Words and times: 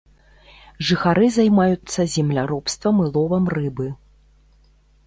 Жыхары 0.87 1.27
займаюцца 1.35 2.01
земляробствам 2.15 2.95
і 3.05 3.13
ловам 3.15 3.45
рыбы. 3.59 3.87